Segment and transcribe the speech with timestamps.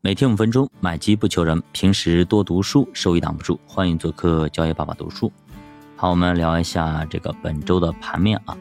[0.00, 3.58] 每天五分钟，买机不求人，平时多读书，收益挡不住。
[3.66, 5.32] 欢迎做客交易爸爸读书。
[5.96, 8.56] 好，我们聊一下这个本周的盘面啊。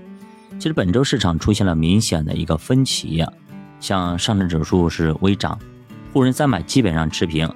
[0.58, 3.24] 其实本周市场出现了明显的一个分歧，
[3.80, 5.60] 像上证指数是微涨，
[6.12, 7.48] 沪深三百基本上持平，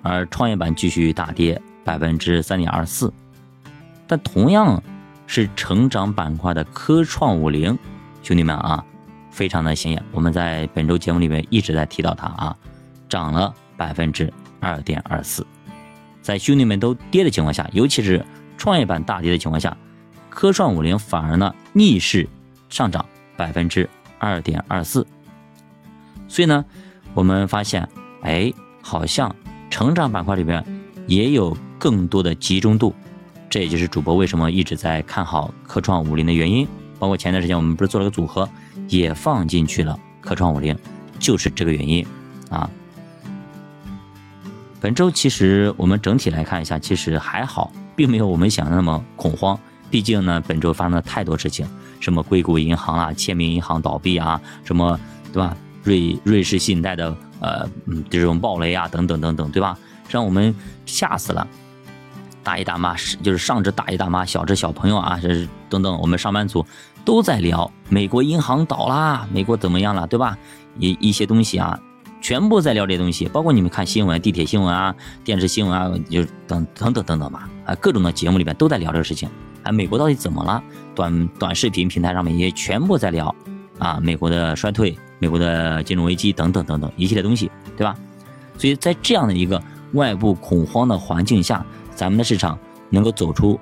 [0.00, 3.12] 而创业板继续大跌百分之三点二四。
[4.06, 4.82] 但同样
[5.26, 7.78] 是成长板块的科创五零，
[8.22, 8.82] 兄弟们啊，
[9.30, 10.02] 非常的显眼。
[10.12, 12.56] 我们在本周节目里面一直在提到它啊。
[13.12, 15.46] 涨了百分之二点二四，
[16.22, 18.24] 在兄弟们都跌的情况下，尤其是
[18.56, 19.76] 创业板大跌的情况下，
[20.30, 22.26] 科创五零反而呢逆势
[22.70, 23.04] 上涨
[23.36, 23.86] 百分之
[24.18, 25.06] 二点二四。
[26.26, 26.64] 所以呢，
[27.12, 27.86] 我们发现，
[28.22, 29.36] 哎，好像
[29.68, 30.64] 成长板块里边
[31.06, 32.94] 也有更多的集中度，
[33.50, 36.66] 这也就是主播为什么一直在看好科创五零的原因。
[36.98, 38.48] 包括前段时间我们不是做了个组合，
[38.88, 40.74] 也放进去了科创五零，
[41.18, 42.06] 就是这个原因
[42.48, 42.70] 啊。
[44.82, 49.56] 本周其实我们整体来看一下，其实还好，并没有我们想的那么恐慌。
[49.88, 51.64] 毕竟呢，本周发生了太多事情，
[52.00, 54.98] 什么硅谷银行啊、签名银行倒闭啊，什么
[55.32, 55.56] 对吧？
[55.84, 59.78] 瑞瑞士信贷的呃嗯这种暴雷啊，等等等等，对吧？
[60.08, 60.52] 让我们
[60.84, 61.46] 吓死了。
[62.42, 66.66] 大爷大妈是就是上至大爷大妈，小至小朋友啊，这是等等，我们上班族
[67.04, 70.36] 都在聊美国银行倒啦，美国怎么样了，对吧？
[70.76, 71.78] 一一些东西啊。
[72.22, 74.94] 全部在聊这些东西，包括你们看新闻、地铁新闻啊、
[75.24, 79.28] 电视新闻啊，就等等等等等吧，啊，各种的节目里面都在聊这个事情。
[79.64, 80.62] 啊，美国到底怎么了？
[80.94, 83.34] 短短视频平台上面也全部在聊，
[83.78, 87.94] 啊，美国的衰退、美国的金融危机等等等等一系列东西，对吧？
[88.56, 89.60] 所以在这样的一个
[89.92, 91.64] 外部恐慌的环境下，
[91.94, 92.58] 咱们的市场
[92.90, 93.58] 能够走出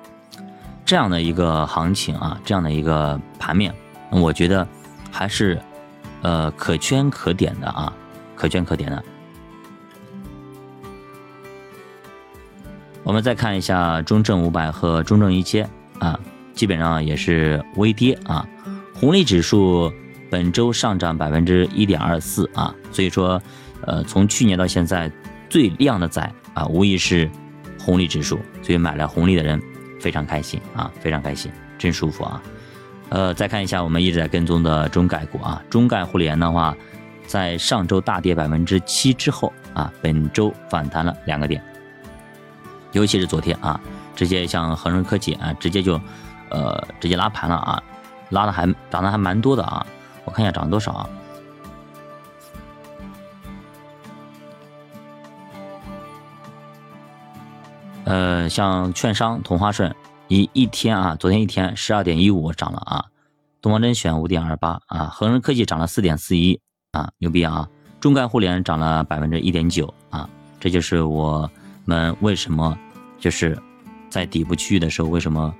[0.85, 3.73] 这样的一个行情啊，这样的一个盘面，
[4.11, 4.67] 我觉得
[5.11, 5.59] 还是
[6.21, 7.93] 呃可圈可点的啊。
[8.41, 9.03] 可圈可点的。
[13.03, 16.19] 我们再看一下中证五百和中证一千啊，
[16.55, 18.43] 基本上也是微跌啊。
[18.95, 19.93] 红利指数
[20.31, 23.39] 本周上涨百分之一点二四啊，所以说，
[23.85, 25.11] 呃，从去年到现在
[25.47, 26.19] 最靓的仔
[26.55, 27.29] 啊，无疑是
[27.79, 28.39] 红利指数。
[28.63, 29.61] 所以买了红利的人
[29.99, 32.41] 非常开心啊，非常开心，真舒服啊。
[33.09, 36.75] 呃，再看一下我们一直在跟踪的中概股啊，中概互联的话。
[37.27, 41.63] 在上周大跌百分之七之后啊，本周反弹了两个点，
[42.91, 43.79] 尤其是昨天啊，
[44.15, 45.99] 直接像恒生科技啊，直接就，
[46.49, 47.81] 呃，直接拉盘了啊，
[48.29, 49.85] 拉的还涨的还蛮多的啊，
[50.25, 51.09] 我看一下涨了多少啊，
[58.03, 59.95] 呃，像券商同花顺
[60.27, 63.05] 一一天啊，昨天一天十二点一五涨了啊，
[63.61, 66.59] 东方甄选五点二八啊，恒生科技涨了四点四一。
[66.91, 67.67] 啊，牛逼啊！
[68.01, 70.29] 中概互联涨了百分之一点九啊，
[70.59, 71.49] 这就是我
[71.85, 72.77] 们为什么
[73.17, 73.57] 就是
[74.09, 75.55] 在底部区域的时候，为什么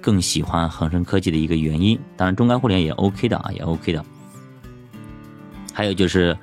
[0.00, 1.98] 更喜欢恒生科技的一个原因。
[2.16, 4.02] 当然，中概互联也 OK 的啊，也 OK 的。
[5.74, 6.34] 还有就是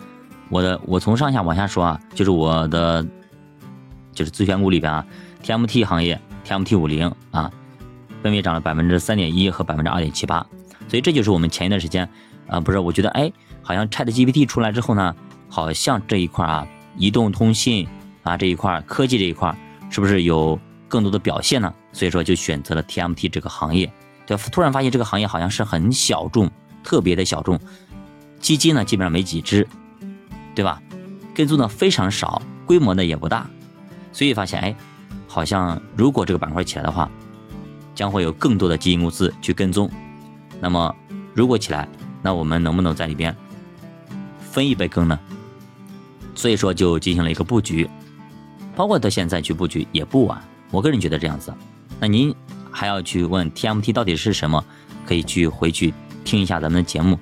[0.49, 3.03] 我的，我从上下往下说啊，就是我的
[4.13, 5.03] 就是自选股里边啊
[5.41, 7.51] ，TMT 行业，TMT 五零啊，
[8.21, 10.45] 分别涨了百分之三点一和百分之二点七八，
[10.87, 12.07] 所以这就是我们前一段时间
[12.45, 13.33] 啊，不是，我觉得哎。
[13.67, 15.13] 好像 Chat GPT 出来之后呢，
[15.49, 17.85] 好像这一块啊，移动通信
[18.23, 19.53] 啊这一块科技这一块，
[19.89, 20.57] 是不是有
[20.87, 21.73] 更多的表现呢？
[21.91, 23.91] 所以说就选择了 TMT 这个行业。
[24.25, 26.49] 对，突然发现这个行业好像是很小众，
[26.81, 27.59] 特别的小众，
[28.39, 29.67] 基金呢基本上没几只，
[30.55, 30.81] 对吧？
[31.35, 33.45] 跟踪的非常少，规模呢也不大，
[34.13, 34.73] 所以发现哎，
[35.27, 37.11] 好像如果这个板块起来的话，
[37.93, 39.91] 将会有更多的基金公司去跟踪。
[40.61, 40.95] 那么
[41.33, 41.85] 如果起来，
[42.21, 43.35] 那我们能不能在里边？
[44.57, 45.19] 分一杯羹呢，
[46.33, 47.87] 所以说就进行了一个布局，
[48.75, 50.41] 包括到现在去布局也不晚。
[50.71, 51.53] 我个人觉得这样子，
[51.99, 52.33] 那您
[52.71, 54.65] 还要去问 TMT 到底是什么，
[55.05, 55.93] 可以去回去
[56.25, 57.19] 听一下咱们的节目，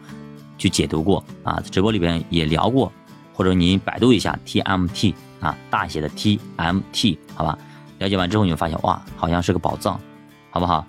[0.58, 2.90] 去解读过啊，直播里边也聊过，
[3.34, 7.60] 或者您百度一下 TMT 啊，大写的 TMT，好吧？
[8.00, 10.00] 了解完之后你会发现哇，好像是个宝藏，
[10.52, 10.88] 好不好？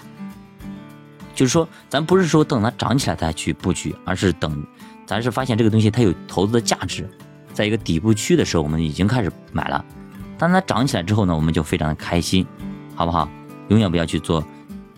[1.35, 4.65] 就是说，咱不是说等它涨起来再去布局，而是等。
[5.07, 7.09] 咱是发现这个东西它有投资的价值，
[7.53, 9.85] 在一个底部区的时候，我们已经开始买了。
[10.37, 12.47] 当它涨起来之后呢，我们就非常的开心，
[12.95, 13.29] 好不好？
[13.69, 14.45] 永远不要去做，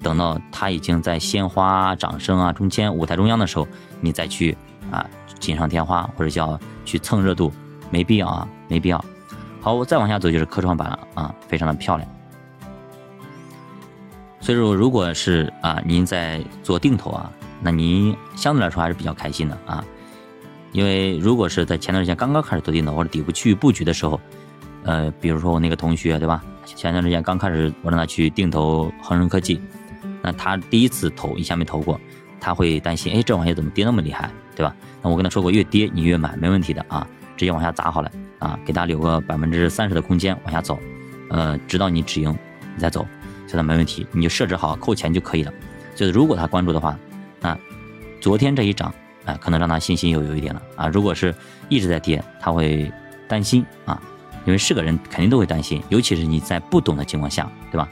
[0.02, 3.68] 等到它已经在鲜花、掌声啊中间舞台中央的时候，
[4.00, 4.56] 你再去
[4.90, 5.06] 啊
[5.38, 7.52] 锦上添花或者叫去蹭热度，
[7.90, 9.04] 没必要啊，没必要。
[9.60, 12.10] 好，我再往下走就是科创板了啊，非常的漂亮。
[14.40, 17.30] 所以说，如果是啊您在做定投啊，
[17.60, 19.84] 那您相对来说还是比较开心的啊。
[20.72, 24.20] 因为如果是在前段时间刚刚开始做定投或者底部区域布局的时候，
[24.84, 26.42] 呃，比如说我那个同学，对吧？
[26.64, 29.60] 前段时间刚开始我让他去定投恒生科技，
[30.22, 31.98] 那他第一次投，以前没投过，
[32.38, 34.74] 他会担心，哎，这玩意怎么跌那么厉害，对吧？
[35.02, 37.06] 那我跟他说过，越跌你越买，没问题的啊，
[37.36, 40.78] 直接往下砸好了啊，给他留个百分之三十的空间往下走，
[41.30, 42.30] 呃，直到你止盈
[42.74, 43.06] 你再走，
[43.46, 45.52] 现在没问题，你就设置好扣钱就可以了。
[45.94, 46.98] 就是如果他关注的话，
[47.40, 47.58] 那
[48.20, 48.92] 昨天这一涨。
[49.28, 50.88] 哎，可能让他信心又有一点了啊！
[50.88, 51.34] 如果是
[51.68, 52.90] 一直在跌，他会
[53.28, 54.00] 担心啊，
[54.46, 57.86] 因为是个人肯定都会担心，尤其是你在不懂的情况下，对吧？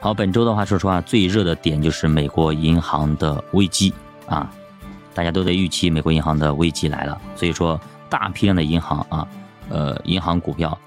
[0.00, 3.92] 好，本周的话，说实话，最热的点就是美国银行的危机
[4.26, 4.50] 啊，
[5.12, 7.78] 大家都在预期美国银行的危机来了，所以说
[8.08, 9.28] 大批量的银行啊，
[9.68, 10.78] 呃，银行股票，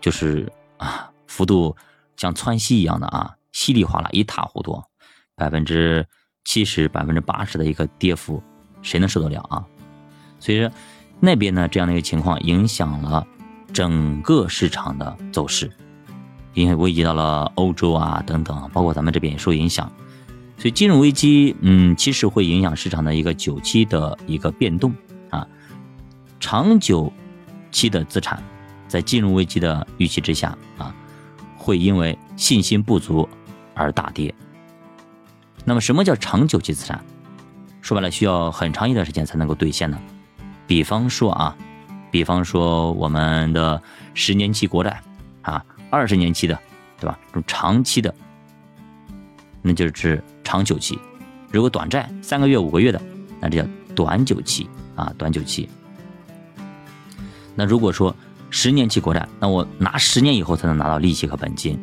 [0.00, 1.76] 就是啊，幅度
[2.16, 4.82] 像窜稀一样的啊，稀里哗啦一塌糊涂，
[5.36, 6.06] 百分之。
[6.44, 8.42] 七十百分之八十的一个跌幅，
[8.82, 9.64] 谁能受得了啊？
[10.38, 10.70] 所以说，
[11.20, 13.26] 那边呢这样的一个情况影响了
[13.72, 15.70] 整个市场的走势，
[16.52, 19.90] 因为危及到了欧洲啊等等，包括咱们这边也受影响。
[20.56, 24.94] 所以金融危机，嗯，其实会影响市场的一个久期的一个变动
[25.30, 25.46] 啊。
[26.38, 27.12] 长久
[27.72, 28.42] 期的资产，
[28.86, 30.94] 在金融危机的预期之下啊，
[31.56, 33.28] 会因为信心不足
[33.74, 34.32] 而大跌。
[35.64, 37.02] 那么什么叫长久期资产？
[37.80, 39.98] 说白了，需要很长一段时间才能够兑现的。
[40.66, 41.56] 比方说啊，
[42.10, 43.82] 比方说我们的
[44.14, 45.02] 十年期国债
[45.42, 46.58] 啊，二十年期的，
[47.00, 47.18] 对吧？
[47.28, 48.14] 这种长期的，
[49.62, 50.98] 那就是指长久期。
[51.50, 53.00] 如果短债三个月、五个月的，
[53.40, 55.68] 那这叫短久期啊，短久期。
[57.54, 58.14] 那如果说
[58.50, 61.78] 十年期国债，那我拿十年以后才能拿到利息和本金。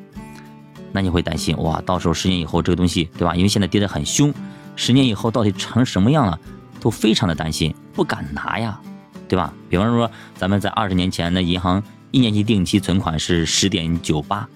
[0.92, 1.82] 那你会担心哇？
[1.82, 3.36] 到时候十年以后这个东西，对吧？
[3.36, 4.34] 因为现在跌得很凶，
[4.76, 6.40] 十年以后到底成什么样了，
[6.80, 8.80] 都非常的担心，不敢拿呀，
[9.28, 9.54] 对吧？
[9.70, 14.48] 比方说，咱们在二十年前，的银行一年期定期存款是十点九八，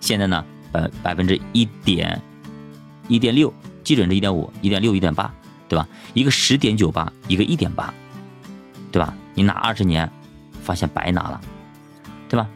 [0.00, 2.20] 现在呢，百百分之一点
[3.08, 3.52] 一点六，
[3.82, 5.32] 基准是一点五，一点六，一点八，
[5.68, 5.88] 对吧？
[6.12, 7.92] 一个十点九八，一个一点八，
[8.92, 9.14] 对吧？
[9.34, 10.10] 你拿二十年，
[10.62, 11.40] 发现白拿了，
[12.28, 12.46] 对吧？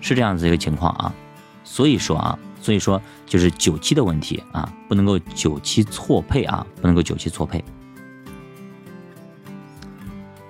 [0.00, 1.14] 是这样子一个情况啊。
[1.72, 7.64] 所以说啊，所以说就是久期的问题啊，不能够久期错配啊，不能够久期错配。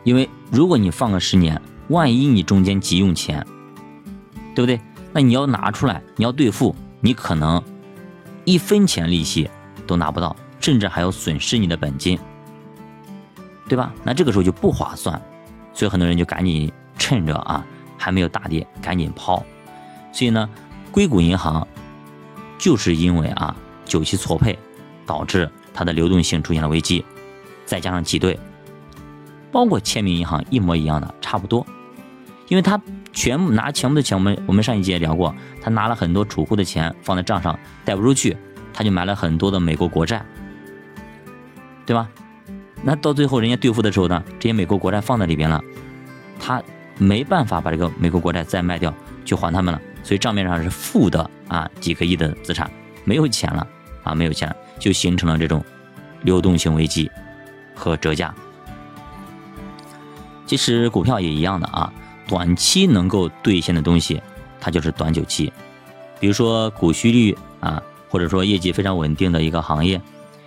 [0.02, 3.46] 因为如果你放个十年，万一你中间急用钱，
[4.52, 4.80] 对不对？
[5.12, 7.62] 那你要拿出来，你要兑付，你可能
[8.44, 9.48] 一分钱利息
[9.86, 12.18] 都拿不到，甚至还要损失你的本金，
[13.68, 13.94] 对吧？
[14.02, 15.22] 那这个时候就不划算，
[15.72, 17.64] 所以很多人就赶紧趁着啊
[17.96, 19.40] 还没有大跌，赶紧抛。
[20.12, 20.50] 所以呢。
[20.92, 21.66] 硅谷银行
[22.58, 24.56] 就是因为啊久期错配，
[25.06, 27.04] 导致它的流动性出现了危机，
[27.64, 28.38] 再加上挤兑，
[29.50, 31.66] 包括签名银行一模一样的，差不多，
[32.48, 32.80] 因为他
[33.12, 38.36] 全部拿全部的钱，我们我们上一节也聊过，他拿了很多储户的钱放在账上贷不出去，
[38.74, 40.24] 他就买了很多的美国国债，
[41.86, 42.08] 对吧？
[42.84, 45.62] 那到最后人家兑付的时候呢，这些美国国债放在里边了，
[46.38, 46.62] 他
[46.98, 48.92] 没办法把这个美国国债再卖掉
[49.24, 49.80] 去还他们了。
[50.02, 52.70] 所以账面上是负的啊，几个亿的资产
[53.04, 53.66] 没有钱了
[54.02, 55.64] 啊，没有钱就形成了这种
[56.22, 57.10] 流动性危机
[57.74, 58.34] 和折价。
[60.44, 61.92] 其实股票也一样的啊，
[62.26, 64.20] 短期能够兑现的东西，
[64.60, 65.52] 它就是短久期。
[66.20, 70.00] 比如说股息率啊，或者说业绩非常稳定的一个行业，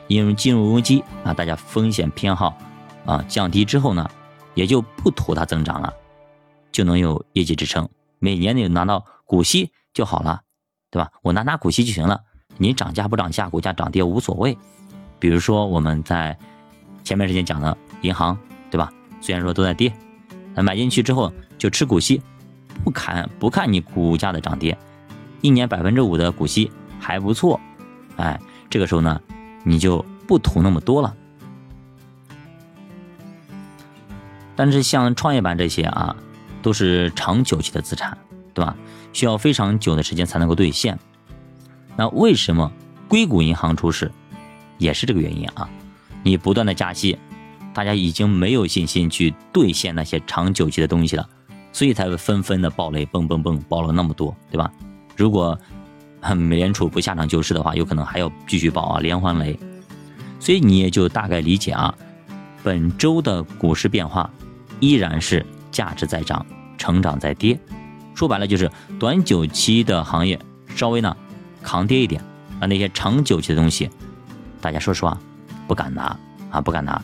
[0.07, 2.57] 因为金融危机啊，大家风险偏好
[3.05, 4.09] 啊降低之后呢，
[4.53, 5.91] 也就不图它增长了，
[6.71, 7.87] 就能有业绩支撑。
[8.19, 10.43] 每年你拿到股息就好了，
[10.89, 11.11] 对吧？
[11.21, 12.21] 我拿拿股息就行了，
[12.57, 14.57] 你涨价不涨价，股价涨跌无所谓。
[15.19, 16.37] 比如说我们在
[17.03, 18.37] 前面时间讲的银行，
[18.71, 18.93] 对吧？
[19.19, 19.91] 虽然说都在跌，
[20.53, 22.21] 那买进去之后就吃股息，
[22.83, 24.77] 不看不看你股价的涨跌，
[25.41, 27.59] 一年百分之五的股息还不错，
[28.17, 28.39] 哎，
[28.69, 29.19] 这个时候呢，
[29.63, 31.15] 你就不图那么多了。
[34.55, 36.15] 但是像创业板这些啊。
[36.61, 38.17] 都是长久期的资产，
[38.55, 38.75] 对吧？
[39.15, 40.99] 需要非常久的时间才能够兑现。
[41.95, 42.69] 那为什么
[43.07, 44.11] 硅谷银行出事，
[44.77, 45.69] 也是这个原因啊？
[46.21, 47.17] 你不断的加息，
[47.73, 51.25] 大家已经没有信心去兑现那些长久期的东西了，
[51.71, 54.69] 所以才会纷纷的爆雷，蹦蹦蹦爆了那么多，对吧？
[55.15, 55.57] 如果
[56.35, 59.57] 美联储不下场救市的话，有可能还要继续爆啊，连环雷。
[60.41, 61.95] 所以你也就大概理解啊，
[62.61, 64.29] 本周的股市变化
[64.81, 66.45] 依然是价值在涨。
[66.77, 67.57] 成长在跌，
[68.15, 70.39] 说白了就是短久期的行业
[70.75, 71.15] 稍微呢
[71.61, 72.23] 扛跌一点，
[72.59, 73.89] 而那些长久期的东西，
[74.61, 75.17] 大家说实话
[75.67, 76.17] 不敢拿
[76.49, 76.99] 啊，不敢拿。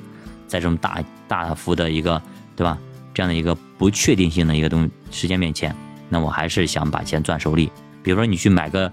[0.48, 2.22] 在这种大大幅的一个
[2.56, 2.78] 对吧
[3.14, 5.76] 这样的一个不确定性的一个东时间面前，
[6.10, 7.72] 那我还是想把钱攥手里。
[8.04, 8.92] 比如说你去买个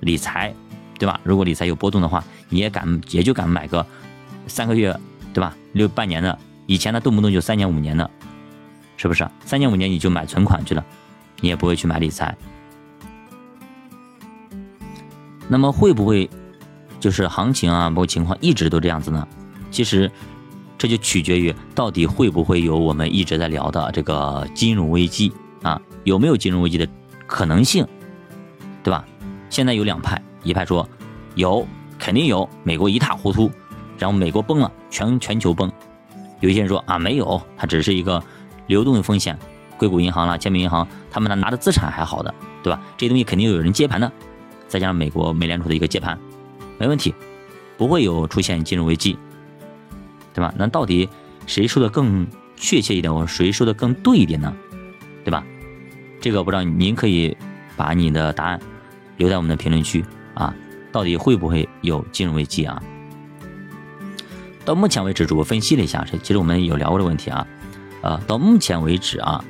[0.00, 0.54] 理财，
[0.98, 1.20] 对吧？
[1.24, 3.84] 如果理财有波动的话，你也敢也就敢买个
[4.46, 4.96] 三个月，
[5.34, 5.56] 对吧？
[5.72, 8.10] 六半年的，以前呢动不动就三年五年的，
[8.96, 9.28] 是不是？
[9.44, 10.84] 三年五年你就买存款去了，
[11.40, 12.36] 你也不会去买理财。
[15.48, 16.28] 那么会不会
[16.98, 19.26] 就是行情啊，包括情况一直都这样子呢？
[19.70, 20.10] 其实
[20.78, 26.88] 这就取决于到底会不会有我们一直在聊的这个金融危机啊，有没有金融危机的
[27.26, 27.86] 可能性，
[28.82, 29.04] 对吧？
[29.48, 30.88] 现在有两派，一派说
[31.34, 31.66] 有，
[31.98, 33.50] 肯定有，美国一塌糊涂，
[33.98, 35.70] 然后美国崩了，全全球崩。
[36.40, 38.22] 有些人说啊，没有，它只是一个
[38.66, 39.38] 流动的风险，
[39.76, 42.80] 硅谷银行啦、签名银行，他们拿拿的资产还好的，对吧？
[42.96, 44.10] 这东西肯定有人接盘的。
[44.68, 46.18] 再加上美国美联储的一个接盘，
[46.78, 47.14] 没问题，
[47.76, 49.18] 不会有出现金融危机，
[50.34, 50.52] 对吧？
[50.56, 51.08] 那到底
[51.46, 54.52] 谁说的更确切一点，或谁说的更对一点呢？
[55.24, 55.44] 对吧？
[56.20, 57.36] 这个不知道您可以
[57.76, 58.60] 把你的答案
[59.18, 60.04] 留在我们的评论区
[60.34, 60.54] 啊。
[60.92, 62.82] 到底会不会有金融危机啊？
[64.64, 67.46] 到目前为止，主播分析了一下，这其实我们有聊过的问题啊，
[68.00, 69.44] 呃，到目前为止啊，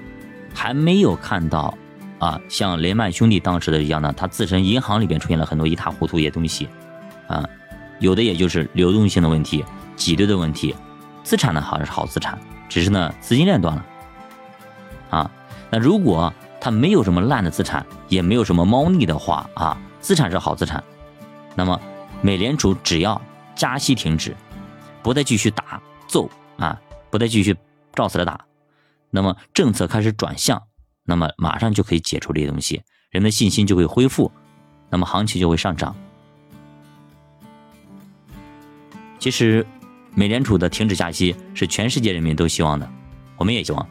[0.56, 1.76] 还没有看到。
[2.18, 6.66] 啊，像雷曼兄弟当时的一样呢，他自身银行里边出现了很多一塌糊涂一些东西，
[7.28, 7.44] 啊，
[8.00, 9.62] 有的也就是流动性的问题、
[9.96, 10.74] 挤兑的问题，
[11.22, 12.38] 资产呢好像是好资产，
[12.70, 13.84] 只是呢资金链断了，
[15.10, 15.30] 啊，
[15.68, 20.82] 那如果他没有什么烂的资产，也没有什么猫腻的话啊，资产是好资产，
[21.54, 21.78] 那么
[22.22, 23.20] 美联储只要
[23.54, 24.34] 加息停止，
[25.02, 27.54] 不再继续打揍啊，不再继续
[27.92, 28.40] 照死的打，
[29.16, 30.62] 那么政策开始转向。
[31.08, 34.30] 那么马上就可以解除这些东西，人们的信心就会恢复，
[34.90, 35.94] 那么行情就会上涨。
[39.18, 39.64] 其实，
[40.14, 42.90] 美联储的停止加息是全世界人民都希望的，
[43.36, 43.88] 我们也希望，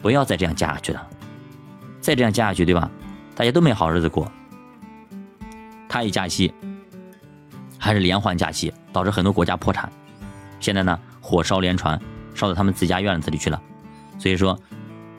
[0.00, 1.06] 不要再这样加下去了。
[2.00, 2.90] 再这样加下去，对吧？
[3.34, 4.30] 大家都没好日子过。
[5.86, 6.52] 他一加息，
[7.78, 9.92] 还是连环加息，导致很多国家破产。
[10.60, 12.00] 现在呢，火烧连船，
[12.34, 13.60] 烧到他们自家院子里去了。
[14.18, 14.58] 所以说。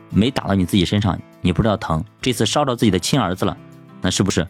[0.10, 2.02] 没打到你自己身上，你不知道疼。
[2.22, 3.56] 这次烧到自己的亲儿子了，
[4.02, 4.48] 那是不是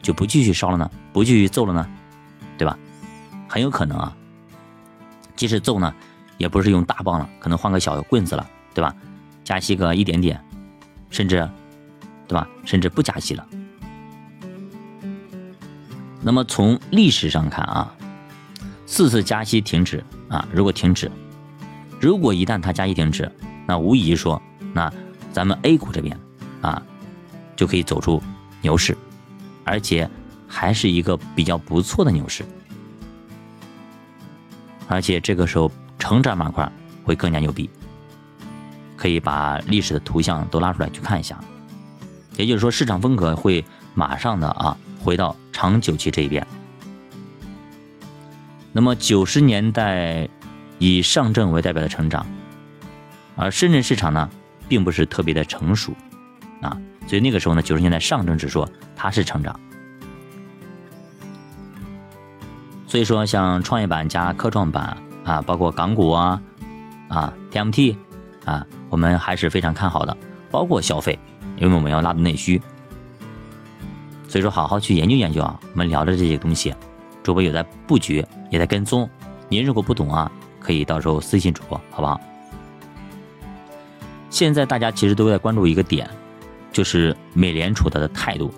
[0.00, 0.88] 就不继续烧了呢？
[1.12, 1.86] 不继续揍了呢？
[2.56, 2.78] 对吧？
[3.48, 4.16] 很有可能啊。
[5.34, 5.92] 即使揍呢，
[6.38, 8.94] 也不是用大棒了，可能换个小棍子了，对吧？
[9.42, 10.40] 加息个一点点，
[11.10, 11.46] 甚至，
[12.28, 12.48] 对吧？
[12.64, 13.44] 甚至不加息了。
[16.22, 17.92] 那么从历史上看啊，
[18.86, 21.10] 四次加息停止啊，如果停止，
[22.00, 23.30] 如果一旦它加息停止，
[23.66, 24.40] 那无疑说。
[24.72, 24.92] 那
[25.32, 26.18] 咱们 A 股这边
[26.60, 26.82] 啊，
[27.56, 28.22] 就可以走出
[28.60, 28.96] 牛市，
[29.64, 30.08] 而且
[30.46, 32.44] 还是一个比较不错的牛市，
[34.86, 36.70] 而且这个时候成长板块
[37.04, 37.70] 会更加牛逼，
[38.96, 41.38] 可以把历史的图像都拉出来去看一下，
[42.36, 46.46] 也就是说市场风格会马上的啊回到长久期这一边。
[48.72, 50.28] 那么九十年代
[50.78, 52.26] 以上证为代表的成长，
[53.36, 54.28] 而深圳市场呢？
[54.68, 55.92] 并不是特别的成熟，
[56.60, 56.76] 啊，
[57.06, 58.66] 所以那个时候呢，九十年代上证指数
[58.96, 59.60] 它是成长，
[62.84, 66.42] 所以说像创业板加科创板啊，包括港股啊，
[67.08, 67.96] 啊 TMT
[68.44, 70.16] 啊，我们还是非常看好的，
[70.50, 71.16] 包括消费，
[71.58, 72.60] 因为我们要拉动内需，
[74.26, 76.74] 所以说好好去研究研究啊，我们聊的这些东西，
[77.22, 79.08] 主播有在布局，也在跟踪，
[79.48, 80.28] 您如果不懂啊，
[80.58, 82.20] 可以到时候私信主播，好不好？
[84.36, 86.06] 现在大家其实都在关注一个点，
[86.70, 88.52] 就是美联储它的态度，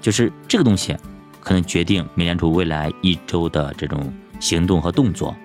[0.00, 0.96] 就是这个东西
[1.38, 5.36] 可能决定美联储未来一周的这种行动和动作。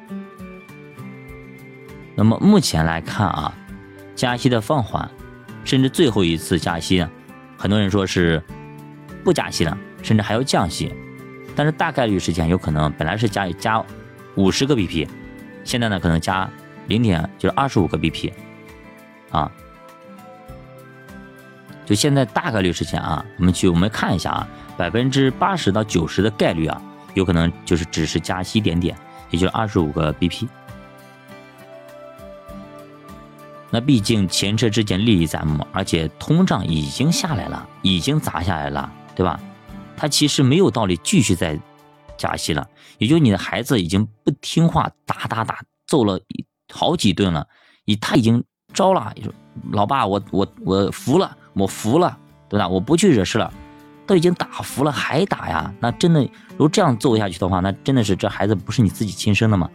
[2.16, 3.54] 那么目前来看啊，
[4.16, 5.12] 加息的放缓，
[5.66, 7.12] 甚至最后一次加息呢，
[7.58, 8.42] 很多人说是
[9.25, 10.90] 不加息了，甚至还要降息，
[11.54, 13.86] 但是大概率事件有可能本来是加加
[14.36, 15.06] 五十个 BP，
[15.66, 16.50] 现在呢可能加。
[16.88, 18.32] 零点就是二十五个 BP，
[19.32, 19.52] 啊，
[21.86, 24.48] 就现在大概率事情啊，我们去我们看一下啊，
[24.78, 26.82] 百分之八十到九十的概率啊，
[27.13, 28.96] 有可能就是只是加息一点点，
[29.30, 30.48] 也就是二十五个 BP。
[33.70, 39.40] 那毕竟前车之鉴历历在目，而且通胀已经下来了，已经砸下来了，对吧？
[39.98, 41.60] 它其实没有道理继续再
[42.16, 46.20] 加息了，也就你的孩子已经不听话，打打打揍了。
[46.74, 47.48] 好几顿了，
[47.86, 49.13] 已他已经招了，
[49.72, 52.18] 老爸，我我我服了，我服了，
[52.50, 52.68] 对吧？
[52.68, 53.53] 我不去惹事了，
[54.08, 55.72] 都已经打服了还打呀？
[55.80, 59.70] 那真的，如果这样做下去的话，那真的是这孩子不是你自己亲生的吗？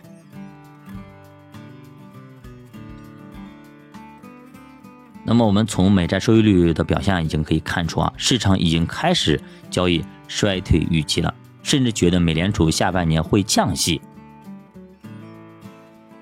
[5.23, 9.41] 那么我们从美债收益率的表现已经可以看出啊，市场已经开始
[9.71, 14.01] 交易衰退预期了，甚至觉得美联储下半年会降息。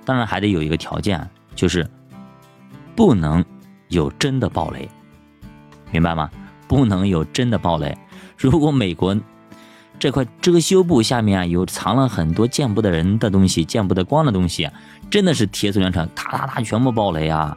[0.07, 1.87] 当然还得有一个条件，就是
[2.95, 3.45] 不能
[3.89, 4.89] 有真的暴雷，
[5.91, 6.31] 明白吗？
[6.67, 7.97] 不能有真的暴雷。
[8.39, 9.15] 如果美国
[9.99, 14.71] 这块遮羞布下面啊有藏了很多见不得人的东西、见不得光的东西，
[15.11, 17.57] 真的是铁索连成，咔咔咔全部暴雷啊！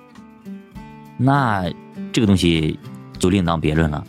[1.18, 1.70] 那
[2.12, 2.80] 这个东西
[3.18, 4.04] 就另当别论了。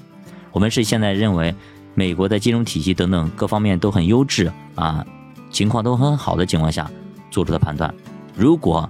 [0.53, 1.55] 我们是现在认为
[1.95, 5.05] 美国的金融体系等等各方面都很优质啊，
[5.51, 6.91] 情况都很好的情况下
[7.31, 7.93] 做出的判断。
[8.37, 8.89] 如果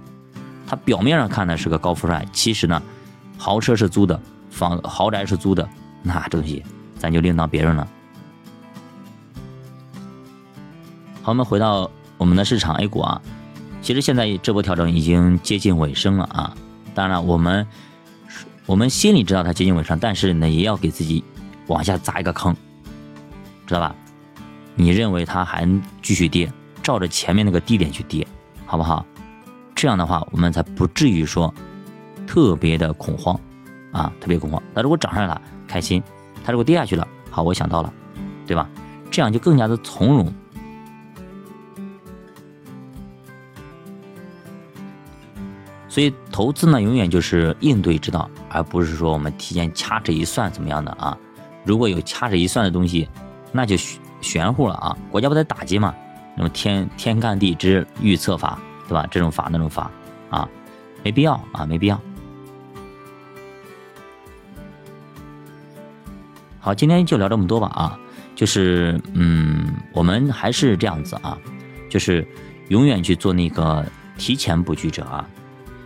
[0.66, 2.82] 他表面上看的是个高富帅，其实呢，
[3.36, 4.20] 豪车是租的，
[4.50, 5.68] 房豪宅是租的，
[6.02, 6.64] 那这东西
[6.98, 7.88] 咱就另当别论了。
[11.22, 13.20] 好，我们回到我们的市场 A 股啊，
[13.82, 16.56] 其实现在这波调整已经接近尾声了啊。
[16.94, 17.66] 当然了，我们。
[18.66, 21.24] 我们心里知道它接近尾声，但是呢，也要给自己
[21.66, 22.54] 往下砸一个坑，
[23.66, 23.92] 知道吧？
[24.76, 25.68] 你认为它还
[26.00, 28.24] 继续跌，照着前面那个低点去跌，
[28.66, 29.04] 好不好？
[29.80, 31.54] 这样的话，我们才不至于说
[32.26, 33.34] 特别的恐慌
[33.92, 34.62] 啊，特别恐慌。
[34.74, 36.02] 它如果涨上来了，开心；
[36.44, 37.90] 它如果跌下去了，好，我想到了，
[38.46, 38.68] 对吧？
[39.10, 40.30] 这样就更加的从容。
[45.88, 51.16] 所以投资呢，永远就是应对之道，而不是说我们提前掐指一算怎么样的啊？
[51.64, 53.08] 如果有掐指一算的东西，
[53.50, 53.78] 那就
[54.20, 54.94] 玄乎了啊！
[55.10, 55.94] 国家不在打击嘛，
[56.36, 58.60] 那么天天干地支预测法，
[58.90, 59.06] 对吧？
[59.08, 59.88] 这种法那种法
[60.30, 60.48] 啊，
[61.04, 62.00] 没必要啊，没必要。
[66.58, 67.96] 好，今天就聊这么多吧啊，
[68.34, 71.38] 就是嗯，我们还是这样子啊，
[71.88, 72.26] 就是
[72.66, 73.86] 永远去做那个
[74.18, 75.24] 提前布局者啊。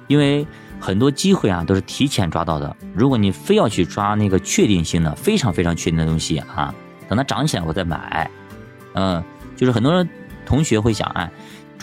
[0.07, 0.47] 因为
[0.81, 2.75] 很多机会啊都是提前抓到的。
[2.95, 6.75] 如果你非要去抓那个确定性的、非常非常确定的东西啊，
[7.07, 8.31] 等它涨起来我再买，
[8.95, 9.23] 嗯，
[9.57, 10.09] 就是很多人
[10.47, 11.31] 同学会想，哎，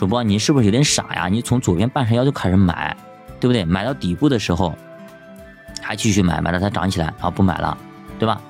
[0.02, 1.28] 主播你是不是有点傻呀？
[1.28, 2.96] 你从左边半山腰就开始买，
[3.38, 3.64] 对不对？
[3.64, 4.74] 买到底部的时候
[5.80, 7.78] 还继续买，买到它涨起来，然后不买了，
[8.18, 8.40] 对吧？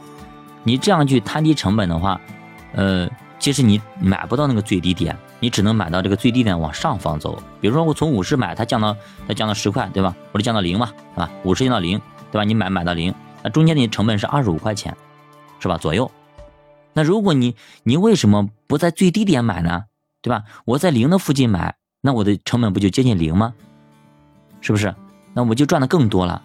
[0.65, 2.19] 你这样去摊低成本的话，
[2.73, 3.07] 呃，
[3.39, 5.15] 其实你买不到那个最低点。
[5.41, 8.97] 你只能买到这个最低点往上方走，比如说我从五十买，它降到
[9.29, 10.17] 它降到十块，对吧？
[10.33, 11.31] 或者降到零嘛，是吧？
[11.45, 12.45] 五十降到零，对吧？
[12.45, 14.97] 你买买到零，那中间的成本是二十五块钱，
[15.61, 15.77] 是吧？
[15.77, 16.11] 左右。
[16.95, 19.85] 那如果你你为什么不在最低点买呢？
[20.23, 20.45] 对吧？
[20.65, 23.53] 我在零的附近买，那我的成本不就接近零吗？
[24.61, 24.95] 是不是？
[25.35, 26.41] 那我就赚的更多了。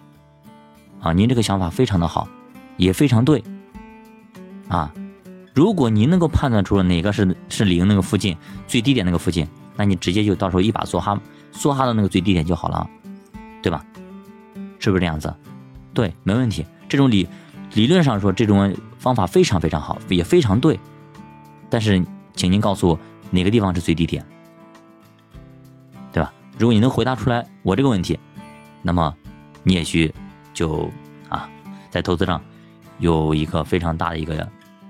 [1.00, 2.28] 啊，您这个想法非常的好，
[2.76, 3.42] 也非常对。
[4.68, 4.92] 啊。
[5.54, 8.36] 如果您能够判断出哪个是是零那个附近
[8.68, 11.20] 最低点那个附近，那你直接就到时候一把梭哈
[11.52, 12.88] 梭哈到那个最低点就好了，
[13.60, 13.84] 对吧？
[14.78, 15.34] 是不是这样子？
[15.92, 16.64] 对，没问题。
[16.88, 17.28] 这种理
[17.74, 20.78] 理论上说这种方法非常非常好，也非常对。
[21.68, 22.98] 但是，请您告诉我
[23.30, 24.24] 哪个地方是最低点，
[26.12, 26.32] 对吧？
[26.58, 28.18] 如果你能回答出来我这个问题，
[28.82, 29.14] 那么
[29.62, 30.12] 你也许
[30.52, 30.90] 就
[31.28, 31.48] 啊
[31.90, 32.40] 在投资上
[32.98, 34.48] 有一个非常大的一个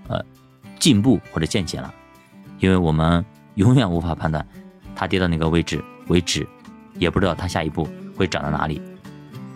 [0.08, 0.24] 呃。
[0.80, 1.92] 进步或者见解了，
[2.60, 3.24] 因为我们
[3.56, 4.46] 永远无法判断
[4.94, 6.46] 它跌到哪个位置为止，
[6.94, 8.80] 也不知道它下一步会涨到哪里，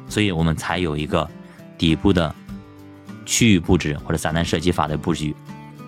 [0.08, 1.30] 所以我们才有一个
[1.78, 2.34] 底部的
[3.24, 5.32] 区域布置或者散弹射击法的布局，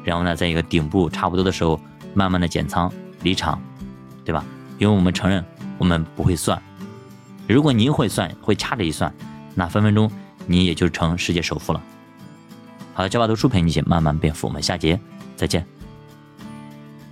[0.04, 1.80] 然后呢，在一个顶部差不多的时候，
[2.14, 2.90] 慢慢的减仓
[3.22, 3.61] 离场，
[4.24, 4.44] 对吧？
[4.79, 5.44] 因为我们承认
[5.79, 6.61] 我们不会算，
[7.46, 9.12] 如果您会算，会掐着一算，
[9.55, 10.11] 那分分钟
[10.46, 11.83] 你也就成世界首富了。
[12.92, 14.98] 好，交把读书陪你一起慢慢变富，我们下节。
[15.37, 15.74] 再见。